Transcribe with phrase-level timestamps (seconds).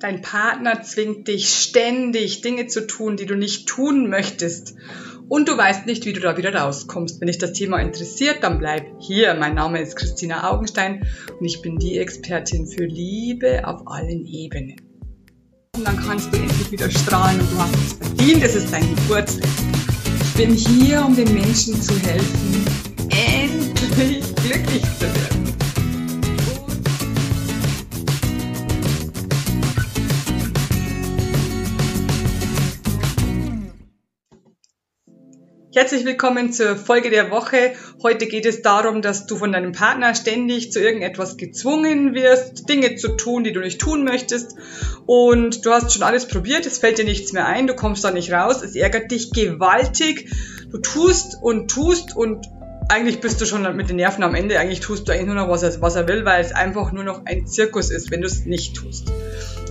[0.00, 4.76] Dein Partner zwingt dich ständig Dinge zu tun, die du nicht tun möchtest.
[5.28, 7.20] Und du weißt nicht, wie du da wieder rauskommst.
[7.20, 9.34] Wenn dich das Thema interessiert, dann bleib hier.
[9.34, 11.04] Mein Name ist Christina Augenstein
[11.38, 14.76] und ich bin die Expertin für Liebe auf allen Ebenen.
[15.76, 18.44] Und dann kannst du endlich wieder strahlen und du hast es verdient.
[18.44, 19.50] Es ist dein Geburtstag.
[20.22, 22.64] Ich bin hier, um den Menschen zu helfen,
[23.10, 25.67] endlich glücklich zu werden.
[35.78, 37.74] Herzlich willkommen zur Folge der Woche.
[38.02, 42.96] Heute geht es darum, dass du von deinem Partner ständig zu irgendetwas gezwungen wirst, Dinge
[42.96, 44.56] zu tun, die du nicht tun möchtest.
[45.06, 48.10] Und du hast schon alles probiert, es fällt dir nichts mehr ein, du kommst da
[48.10, 50.28] nicht raus, es ärgert dich gewaltig.
[50.72, 52.48] Du tust und tust und
[52.88, 54.58] eigentlich bist du schon mit den Nerven am Ende.
[54.58, 57.04] Eigentlich tust du eigentlich nur noch, was er, was er will, weil es einfach nur
[57.04, 59.12] noch ein Zirkus ist, wenn du es nicht tust.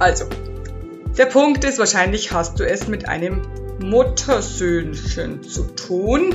[0.00, 0.24] Also,
[1.16, 3.42] der Punkt ist, wahrscheinlich hast du es mit einem
[3.82, 6.34] Muttersöhnchen zu tun,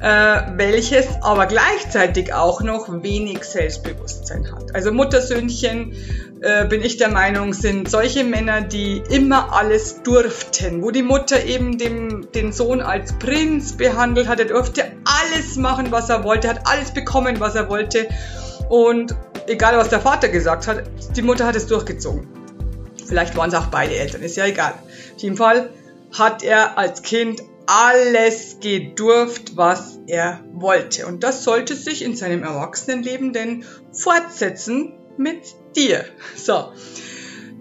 [0.00, 4.74] äh, welches aber gleichzeitig auch noch wenig Selbstbewusstsein hat.
[4.74, 5.92] Also Muttersöhnchen,
[6.40, 11.44] äh, bin ich der Meinung, sind solche Männer, die immer alles durften, wo die Mutter
[11.44, 14.38] eben dem, den Sohn als Prinz behandelt hat.
[14.40, 18.08] Er durfte alles machen, was er wollte, hat alles bekommen, was er wollte.
[18.68, 19.14] Und
[19.46, 20.82] egal, was der Vater gesagt hat,
[21.16, 22.26] die Mutter hat es durchgezogen.
[23.06, 24.74] Vielleicht waren es auch beide Eltern, ist ja egal.
[25.14, 25.70] Auf jeden Fall
[26.18, 31.06] hat er als Kind alles gedurft, was er wollte.
[31.06, 35.42] Und das sollte sich in seinem Erwachsenenleben denn fortsetzen mit
[35.74, 36.04] dir.
[36.36, 36.72] So.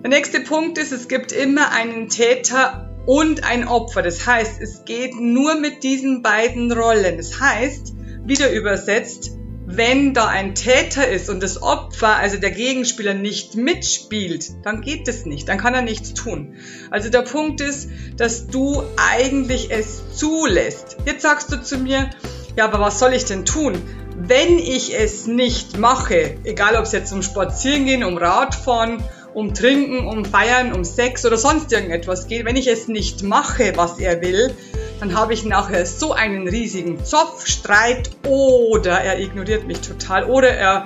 [0.01, 4.03] Der nächste Punkt ist, es gibt immer einen Täter und ein Opfer.
[4.03, 7.17] Das heißt, es geht nur mit diesen beiden Rollen.
[7.17, 7.93] Das heißt,
[8.25, 9.31] wieder übersetzt,
[9.67, 15.07] wenn da ein Täter ist und das Opfer, also der Gegenspieler, nicht mitspielt, dann geht
[15.07, 16.55] es nicht, dann kann er nichts tun.
[16.91, 20.97] Also der Punkt ist, dass du eigentlich es zulässt.
[21.05, 22.11] Jetzt sagst du zu mir,
[22.55, 23.81] ja, aber was soll ich denn tun?
[24.17, 29.03] Wenn ich es nicht mache, egal ob es jetzt um Spazierengehen, um Radfahren,
[29.34, 33.73] um Trinken, um Feiern, um Sex oder sonst irgendetwas geht, wenn ich es nicht mache,
[33.75, 34.56] was er will,
[35.00, 40.50] dann habe ich nachher so einen riesigen Zoff, Streit oder er ignoriert mich total oder
[40.50, 40.85] er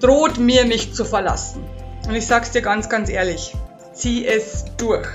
[0.00, 1.62] droht mir, mich zu verlassen.
[2.06, 3.54] Und ich sag's dir ganz, ganz ehrlich,
[3.92, 5.08] zieh es durch.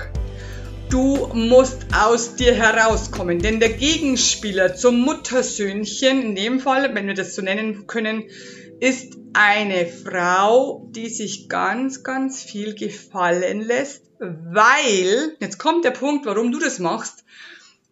[0.88, 7.14] Du musst aus dir herauskommen, denn der Gegenspieler zum Muttersöhnchen, in dem Fall, wenn wir
[7.14, 8.24] das so nennen können,
[8.78, 16.24] ist eine Frau, die sich ganz, ganz viel gefallen lässt, weil, jetzt kommt der Punkt,
[16.24, 17.24] warum du das machst,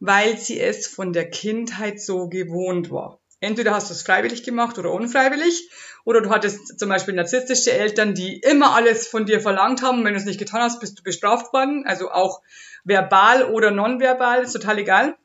[0.06, 3.20] weil sie es von der Kindheit so gewohnt war.
[3.40, 5.70] Entweder hast du es freiwillig gemacht oder unfreiwillig,
[6.04, 10.04] oder du hattest zum Beispiel narzisstische Eltern, die immer alles von dir verlangt haben.
[10.04, 11.84] Wenn du es nicht getan hast, bist du bestraft worden.
[11.86, 12.42] Also auch
[12.84, 15.16] verbal oder nonverbal, ist total egal.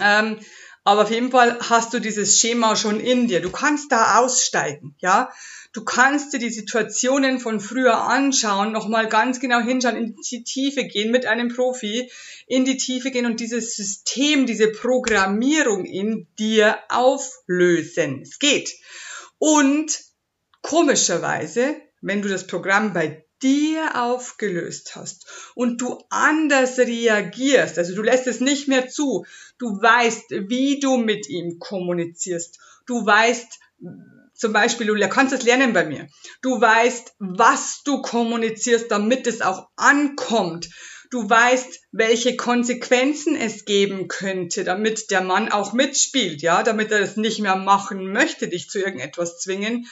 [0.00, 0.38] Ähm,
[0.84, 3.42] aber auf jeden Fall hast du dieses Schema schon in dir.
[3.42, 5.30] Du kannst da aussteigen, ja.
[5.72, 10.84] Du kannst dir die Situationen von früher anschauen, nochmal ganz genau hinschauen, in die Tiefe
[10.84, 12.10] gehen mit einem Profi,
[12.48, 18.22] in die Tiefe gehen und dieses System, diese Programmierung in dir auflösen.
[18.22, 18.74] Es geht.
[19.38, 20.00] Und
[20.60, 28.02] komischerweise, wenn du das Programm bei dir aufgelöst hast und du anders reagierst, also du
[28.02, 29.24] lässt es nicht mehr zu,
[29.58, 33.60] du weißt, wie du mit ihm kommunizierst, du weißt,
[34.40, 36.08] zum Beispiel, du kannst es lernen bei mir.
[36.40, 40.70] Du weißt, was du kommunizierst, damit es auch ankommt.
[41.10, 47.00] Du weißt, welche Konsequenzen es geben könnte, damit der Mann auch mitspielt, ja, damit er
[47.00, 49.86] es nicht mehr machen möchte, dich zu irgendetwas zwingen.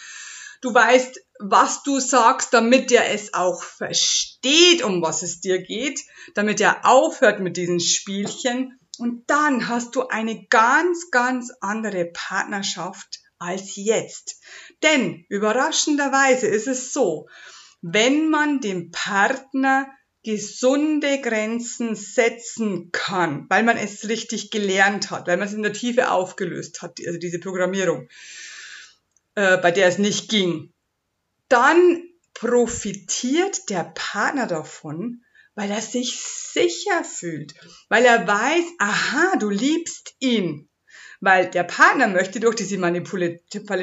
[0.62, 6.00] Du weißt, was du sagst, damit er es auch versteht, um was es dir geht,
[6.34, 8.80] damit er aufhört mit diesen Spielchen.
[8.97, 14.41] Und dann hast du eine ganz, ganz andere Partnerschaft als jetzt.
[14.82, 17.28] Denn überraschenderweise ist es so,
[17.81, 19.88] wenn man dem Partner
[20.25, 25.72] gesunde Grenzen setzen kann, weil man es richtig gelernt hat, weil man es in der
[25.72, 28.09] Tiefe aufgelöst hat, also diese Programmierung,
[29.36, 30.72] äh, bei der es nicht ging,
[31.48, 32.03] dann
[32.34, 35.22] profitiert der Partner davon,
[35.54, 37.54] weil er sich sicher fühlt,
[37.89, 40.67] weil er weiß, aha, du liebst ihn,
[41.20, 43.28] weil der Partner möchte durch diese, Manipula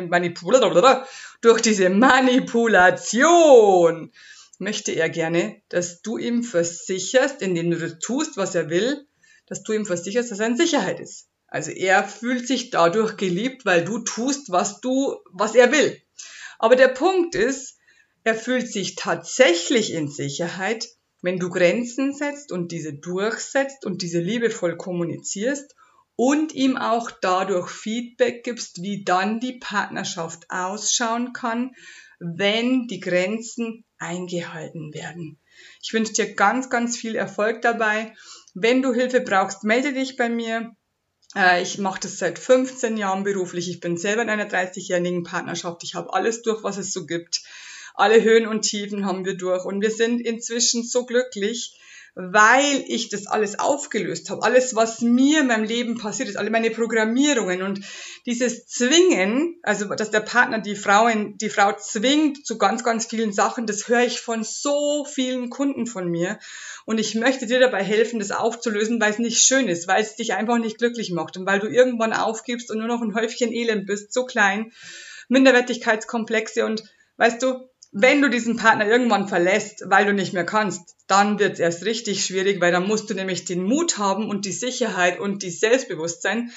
[0.10, 1.06] Manipula
[1.42, 4.12] durch diese Manipulation
[4.58, 9.06] möchte er gerne, dass du ihm versicherst, indem du das tust, was er will,
[9.48, 11.28] dass du ihm versicherst, dass er in Sicherheit ist.
[11.48, 16.02] Also er fühlt sich dadurch geliebt, weil du tust, was du, was er will.
[16.58, 17.78] Aber der Punkt ist,
[18.24, 20.88] er fühlt sich tatsächlich in Sicherheit,
[21.22, 25.76] wenn du Grenzen setzt und diese durchsetzt und diese liebevoll kommunizierst
[26.16, 31.72] und ihm auch dadurch Feedback gibst, wie dann die Partnerschaft ausschauen kann,
[32.20, 35.40] wenn die Grenzen eingehalten werden.
[35.82, 38.14] Ich wünsche dir ganz, ganz viel Erfolg dabei.
[38.54, 40.76] Wenn du Hilfe brauchst, melde dich bei mir.
[41.36, 43.70] Äh, ich mache das seit 15 Jahren beruflich.
[43.70, 45.84] Ich bin selber in einer 30-jährigen Partnerschaft.
[45.84, 47.42] Ich habe alles durch, was es so gibt.
[47.94, 49.66] Alle Höhen und Tiefen haben wir durch.
[49.66, 51.80] Und wir sind inzwischen so glücklich,
[52.16, 54.42] weil ich das alles aufgelöst habe.
[54.42, 57.82] Alles, was mir in meinem Leben passiert ist, alle meine Programmierungen und
[58.26, 63.34] dieses Zwingen, also dass der Partner die Frau, die Frau zwingt zu ganz, ganz vielen
[63.34, 66.40] Sachen, das höre ich von so vielen Kunden von mir.
[66.86, 70.16] Und ich möchte dir dabei helfen, das aufzulösen, weil es nicht schön ist, weil es
[70.16, 73.52] dich einfach nicht glücklich macht und weil du irgendwann aufgibst und nur noch ein Häufchen
[73.52, 74.72] Elend bist, so klein,
[75.28, 76.84] Minderwertigkeitskomplexe und
[77.18, 81.54] weißt du, wenn du diesen Partner irgendwann verlässt, weil du nicht mehr kannst, dann wird
[81.54, 85.18] es erst richtig schwierig, weil dann musst du nämlich den Mut haben und die Sicherheit
[85.18, 86.52] und die Selbstbewusstsein,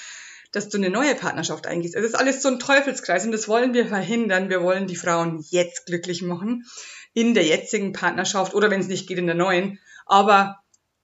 [0.51, 1.95] dass du eine neue Partnerschaft eingehst.
[1.95, 4.49] Es ist alles so ein Teufelskreis und das wollen wir verhindern.
[4.49, 6.65] Wir wollen die Frauen jetzt glücklich machen
[7.13, 9.79] in der jetzigen Partnerschaft oder wenn es nicht geht in der neuen.
[10.07, 10.59] Aber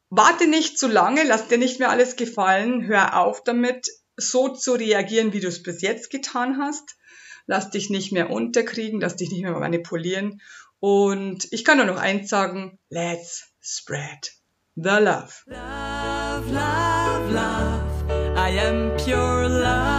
[0.10, 4.74] warte nicht zu lange, lass dir nicht mehr alles gefallen, hör auf damit, so zu
[4.74, 6.98] reagieren, wie du es bis jetzt getan hast
[7.48, 10.42] lass dich nicht mehr unterkriegen, lass dich nicht mehr manipulieren.
[10.80, 14.32] Und ich kann nur noch eins sagen, let's spread
[14.76, 15.34] the love.
[15.48, 18.36] Love, love, love.
[18.38, 19.95] I am pure love.